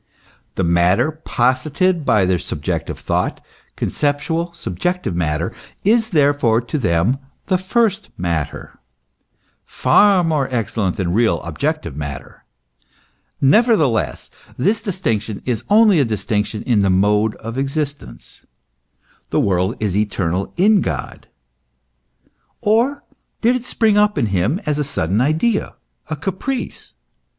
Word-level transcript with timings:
The 0.55 0.63
matter 0.63 1.11
posited 1.11 2.05
by 2.07 2.25
their 2.25 2.39
subjective 2.39 2.97
thought, 2.97 3.39
conceptional, 3.75 4.51
subjective 4.51 5.15
matter, 5.15 5.53
is 5.83 6.09
therefore 6.09 6.59
to 6.59 6.79
them 6.79 7.19
the 7.45 7.59
first 7.59 8.09
matter, 8.17 8.79
far 9.63 10.23
more 10.23 10.51
excellent 10.51 10.95
than 10.97 11.13
real, 11.13 11.39
objective 11.43 11.95
matter. 11.95 12.45
Nevertheless, 13.39 14.31
this 14.57 14.81
distinction 14.81 15.43
is 15.45 15.63
only 15.69 15.99
a 15.99 16.03
distinction 16.03 16.63
in 16.63 16.81
the 16.81 16.89
mode 16.89 17.35
of 17.35 17.59
existence. 17.59 18.47
The 19.29 19.39
world 19.39 19.75
is 19.79 19.95
eternal 19.95 20.51
in 20.57 20.81
God. 20.81 21.27
Or 22.59 23.03
did 23.41 23.55
it 23.55 23.65
spring 23.65 23.97
up 23.97 24.17
in 24.17 24.25
him 24.33 24.59
as 24.65 24.79
a 24.79 24.83
sudden 24.83 25.21
idea, 25.21 25.75
a 26.09 26.15
caprice? 26.15 26.95